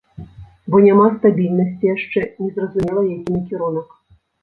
Бо 0.73 0.79
няма 0.85 1.03
стабільнасці 1.17 1.91
яшчэ, 1.93 2.19
незразумела, 2.43 3.01
які 3.15 3.31
накірунак. 3.39 3.99